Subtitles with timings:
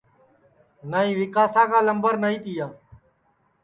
[0.89, 2.67] نائی ویکاسا کا لمبر نائی تیا